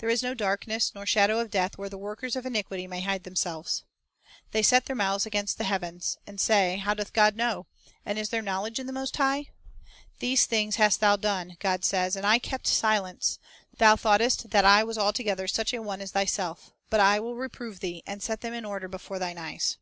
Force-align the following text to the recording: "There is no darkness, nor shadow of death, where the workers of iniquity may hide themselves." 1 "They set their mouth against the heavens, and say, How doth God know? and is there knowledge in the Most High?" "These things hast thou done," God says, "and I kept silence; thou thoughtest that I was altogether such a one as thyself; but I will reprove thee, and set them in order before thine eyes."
"There 0.00 0.10
is 0.10 0.22
no 0.22 0.34
darkness, 0.34 0.92
nor 0.94 1.06
shadow 1.06 1.38
of 1.38 1.50
death, 1.50 1.78
where 1.78 1.88
the 1.88 1.96
workers 1.96 2.36
of 2.36 2.44
iniquity 2.44 2.86
may 2.86 3.00
hide 3.00 3.24
themselves." 3.24 3.84
1 4.48 4.48
"They 4.50 4.62
set 4.62 4.84
their 4.84 4.94
mouth 4.94 5.24
against 5.24 5.56
the 5.56 5.64
heavens, 5.64 6.18
and 6.26 6.38
say, 6.38 6.76
How 6.76 6.92
doth 6.92 7.14
God 7.14 7.36
know? 7.36 7.64
and 8.04 8.18
is 8.18 8.28
there 8.28 8.42
knowledge 8.42 8.78
in 8.78 8.86
the 8.86 8.92
Most 8.92 9.16
High?" 9.16 9.46
"These 10.18 10.44
things 10.44 10.76
hast 10.76 11.00
thou 11.00 11.16
done," 11.16 11.56
God 11.58 11.86
says, 11.86 12.16
"and 12.16 12.26
I 12.26 12.38
kept 12.38 12.66
silence; 12.66 13.38
thou 13.78 13.96
thoughtest 13.96 14.50
that 14.50 14.66
I 14.66 14.84
was 14.84 14.98
altogether 14.98 15.48
such 15.48 15.72
a 15.72 15.80
one 15.80 16.02
as 16.02 16.10
thyself; 16.12 16.74
but 16.90 17.00
I 17.00 17.18
will 17.18 17.36
reprove 17.36 17.80
thee, 17.80 18.02
and 18.06 18.22
set 18.22 18.42
them 18.42 18.52
in 18.52 18.66
order 18.66 18.88
before 18.88 19.18
thine 19.18 19.38
eyes." 19.38 19.78